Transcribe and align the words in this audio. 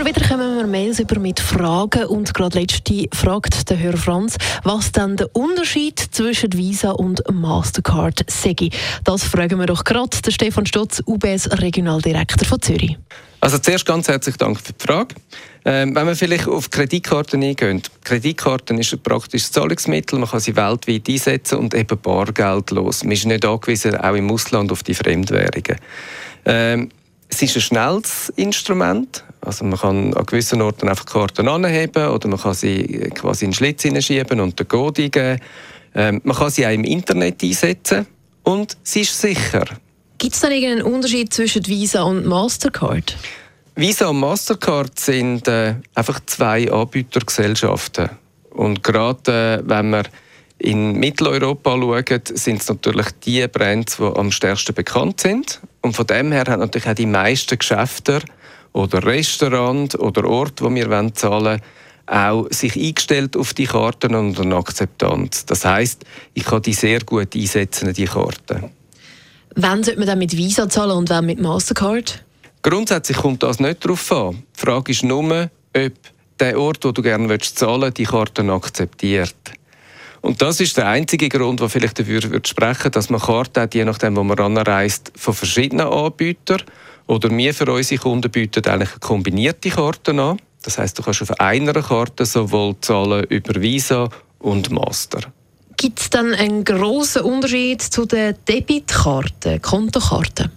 Immer 0.00 0.16
wieder 0.16 0.28
kommen 0.28 0.56
wir 0.56 0.66
Mails 0.66 0.98
über 0.98 1.20
mit 1.20 1.40
Fragen 1.40 2.06
und 2.06 2.32
gerade 2.32 2.58
letzte 2.58 3.06
fragt 3.12 3.68
der 3.68 3.76
Herr 3.76 3.98
Franz, 3.98 4.38
was 4.64 4.92
dann 4.92 5.18
der 5.18 5.28
Unterschied 5.36 5.98
zwischen 5.98 6.54
Visa 6.54 6.92
und 6.92 7.22
Mastercard 7.30 8.24
sei. 8.26 8.70
Das 9.04 9.24
fragen 9.24 9.58
wir 9.58 9.66
doch 9.66 9.84
gerade 9.84 10.16
den 10.24 10.32
Stefan 10.32 10.64
Stotz, 10.64 11.02
UBS 11.04 11.50
Regionaldirektor 11.60 12.48
von 12.48 12.62
Zürich. 12.62 12.96
Also 13.42 13.58
zuerst 13.58 13.84
ganz 13.84 14.08
herzlichen 14.08 14.38
Dank 14.38 14.58
für 14.58 14.72
die 14.72 14.86
Frage. 14.86 15.16
Ähm, 15.66 15.94
wenn 15.94 16.06
wir 16.06 16.16
vielleicht 16.16 16.48
auf 16.48 16.70
Kreditkarten 16.70 17.42
eingehen. 17.42 17.82
Kreditkarten 18.02 18.78
ist 18.78 18.94
ein 18.94 19.02
praktisches 19.02 19.52
Zahlungsmittel, 19.52 20.18
man 20.18 20.30
kann 20.30 20.40
sie 20.40 20.56
weltweit 20.56 21.10
einsetzen 21.10 21.58
und 21.58 21.74
eben 21.74 22.00
bargeldlos. 22.00 23.04
Man 23.04 23.12
ist 23.12 23.26
nicht 23.26 23.44
angewiesen, 23.44 23.96
auch 23.96 24.14
im 24.14 24.30
Ausland, 24.30 24.72
auf 24.72 24.82
die 24.82 24.94
Fremdwährungen. 24.94 25.76
Ähm, 26.46 26.88
es 27.28 27.42
ist 27.42 27.54
ein 27.54 27.60
schnelles 27.60 28.32
Instrument. 28.36 29.24
Also 29.40 29.64
man 29.64 29.78
kann 29.78 30.14
an 30.14 30.26
gewissen 30.26 30.60
Orten 30.60 30.88
einfach 30.88 31.06
Karten 31.06 31.48
anheben 31.48 32.08
oder 32.08 32.28
man 32.28 32.38
kann 32.38 32.54
sie 32.54 33.10
quasi 33.14 33.46
in 33.46 33.50
den 33.50 33.54
Schlitz 33.54 33.82
hineinschieben 33.82 34.40
und 34.40 34.58
den 34.58 34.68
Code 34.68 35.04
eingeben. 35.04 35.40
Ähm, 35.94 36.20
man 36.24 36.36
kann 36.36 36.50
sie 36.50 36.66
auch 36.66 36.70
im 36.70 36.84
Internet 36.84 37.42
einsetzen 37.42 38.06
und 38.42 38.76
sie 38.82 39.00
ist 39.00 39.18
sicher. 39.18 39.64
Gibt 40.18 40.34
es 40.34 40.40
da 40.40 40.48
irgendeinen 40.50 40.82
Unterschied 40.82 41.32
zwischen 41.32 41.66
Visa 41.66 42.02
und 42.02 42.26
Mastercard? 42.26 43.16
Visa 43.74 44.08
und 44.08 44.20
Mastercard 44.20 44.98
sind 44.98 45.48
äh, 45.48 45.76
einfach 45.94 46.20
zwei 46.26 46.70
Anbietergesellschaften. 46.70 48.10
Und 48.50 48.82
gerade 48.82 49.62
äh, 49.64 49.68
wenn 49.68 49.90
wir 49.90 50.02
in 50.58 50.92
Mitteleuropa 50.98 51.70
schauen, 51.70 52.20
sind 52.34 52.60
es 52.60 52.68
natürlich 52.68 53.06
die 53.24 53.48
Brands, 53.48 53.96
die 53.96 54.02
am 54.02 54.30
stärksten 54.30 54.74
bekannt 54.74 55.20
sind. 55.20 55.60
Und 55.80 55.96
von 55.96 56.06
dem 56.06 56.32
her 56.32 56.44
haben 56.48 56.60
natürlich 56.60 56.88
auch 56.88 56.94
die 56.94 57.06
meisten 57.06 57.58
Geschäfte 57.58 58.20
oder 58.72 59.04
Restaurants 59.04 59.98
oder 59.98 60.24
Orte, 60.24 60.64
wo 60.64 60.74
wir 60.74 61.14
zahlen 61.14 61.44
wollen, 61.44 61.60
auch 62.06 62.46
sich 62.50 62.76
eingestellt 62.76 63.36
auf 63.36 63.54
die 63.54 63.66
Karten 63.66 64.14
und 64.14 64.38
eine 64.40 64.56
Akzeptanz. 64.56 65.46
Das 65.46 65.64
heißt, 65.64 66.04
ich 66.34 66.44
kann 66.44 66.62
die 66.62 66.72
sehr 66.72 67.00
gut 67.00 67.34
einsetzen, 67.34 67.92
die 67.92 68.06
Karten. 68.06 68.70
Wann 69.54 69.82
sollte 69.82 69.98
man 69.98 70.08
dann 70.08 70.18
mit 70.18 70.36
Visa 70.36 70.68
zahlen 70.68 70.96
und 70.96 71.10
wann 71.10 71.26
mit 71.26 71.40
Mastercard? 71.40 72.24
Grundsätzlich 72.62 73.16
kommt 73.16 73.42
das 73.42 73.58
nicht 73.58 73.84
darauf 73.84 74.12
an. 74.12 74.42
Die 74.56 74.60
Frage 74.60 74.92
ist 74.92 75.04
nur, 75.04 75.50
ob 75.76 75.92
der 76.38 76.58
Ort, 76.58 76.84
wo 76.84 76.92
du 76.92 77.02
gerne 77.02 77.38
zahlen 77.38 77.82
willst, 77.82 77.98
die 77.98 78.04
Karten 78.04 78.50
akzeptiert. 78.50 79.34
Und 80.20 80.42
das 80.42 80.60
ist 80.60 80.76
der 80.76 80.88
einzige 80.88 81.28
Grund, 81.28 81.60
der 81.60 81.68
vielleicht 81.68 81.98
dafür 81.98 82.22
würde 82.24 82.48
sprechen 82.48 82.90
dass 82.90 83.08
man 83.08 83.20
Karten 83.20 83.62
hat, 83.62 83.74
je 83.74 83.84
nachdem, 83.84 84.16
wo 84.16 84.22
man 84.22 84.38
anreist, 84.38 85.12
von 85.16 85.32
verschiedenen 85.32 85.86
Anbietern. 85.86 86.62
Oder 87.10 87.28
wir 87.36 87.52
für 87.52 87.72
unsere 87.72 88.00
Kunden 88.00 88.30
bieten 88.30 88.64
eigentlich 88.66 88.90
eine 88.90 89.00
kombinierte 89.00 89.68
Karten 89.68 90.20
an. 90.20 90.40
Das 90.62 90.78
heißt, 90.78 90.96
du 90.96 91.02
kannst 91.02 91.22
auf 91.22 91.40
einer 91.40 91.72
Karte 91.72 92.24
sowohl 92.24 92.76
zahlen 92.82 93.24
über 93.24 93.60
Visa 93.60 94.08
und 94.38 94.70
Master. 94.70 95.20
Gibt 95.76 95.98
es 95.98 96.10
dann 96.10 96.32
einen 96.34 96.62
grossen 96.62 97.22
Unterschied 97.22 97.82
zu 97.82 98.06
den 98.06 98.36
Debitkarten, 98.46 99.60
Kontokarten? 99.60 100.52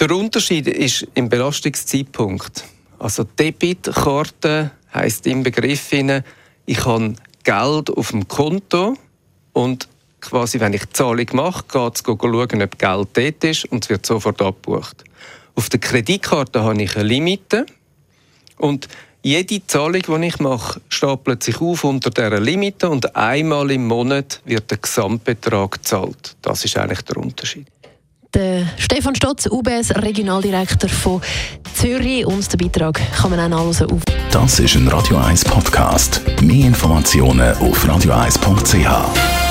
Der 0.00 0.10
Unterschied 0.12 0.68
ist 0.68 1.06
im 1.12 1.28
Belastungszeitpunkt. 1.28 2.64
Also 2.98 3.24
Debitkarte 3.24 4.70
heißt 4.94 5.26
im 5.26 5.42
Begriff 5.42 5.92
ich 5.92 6.84
habe 6.86 7.14
Geld 7.44 7.90
auf 7.90 8.10
dem 8.10 8.26
Konto 8.26 8.96
und 9.52 9.86
quasi, 10.22 10.60
wenn 10.60 10.72
ich 10.72 10.86
die 10.86 10.92
Zahlung 10.94 11.26
mache, 11.34 11.64
geht 11.70 11.94
es 11.96 12.02
schauen, 12.02 12.62
ob 12.62 12.78
Geld 12.78 13.08
dort 13.12 13.44
ist 13.44 13.66
und 13.66 13.84
es 13.84 13.90
wird 13.90 14.06
sofort 14.06 14.40
abgebucht. 14.40 15.04
Auf 15.54 15.68
der 15.68 15.80
Kreditkarte 15.80 16.62
habe 16.62 16.82
ich 16.82 16.96
eine 16.96 17.04
Limite 17.04 17.66
und 18.58 18.88
jede 19.22 19.64
Zahlung, 19.66 20.02
die 20.02 20.26
ich 20.26 20.40
mache, 20.40 20.80
stapelt 20.88 21.42
sich 21.42 21.60
auf 21.60 21.84
unter 21.84 22.10
dieser 22.10 22.40
Limite 22.40 22.90
und 22.90 23.14
einmal 23.14 23.70
im 23.70 23.86
Monat 23.86 24.40
wird 24.44 24.70
der 24.70 24.78
Gesamtbetrag 24.78 25.72
gezahlt. 25.72 26.36
Das 26.42 26.64
ist 26.64 26.76
eigentlich 26.76 27.02
der 27.02 27.18
Unterschied. 27.18 27.66
Der 28.34 28.66
Stefan 28.78 29.14
Stotz, 29.14 29.46
UBS 29.46 29.94
Regionaldirektor 29.94 30.88
von 30.88 31.20
Zürich 31.74 32.24
und 32.24 32.50
den 32.50 32.58
Beitrag 32.58 33.00
kann 33.14 33.30
man 33.30 33.40
auch 33.40 33.48
nachlesen 33.48 33.90
auf. 33.90 34.02
Das 34.30 34.58
ist 34.58 34.74
ein 34.74 34.88
Radio 34.88 35.18
1 35.18 35.44
Podcast. 35.44 36.22
Mehr 36.40 36.66
Informationen 36.68 37.54
auf 37.58 37.84
radio1.ch. 37.86 39.41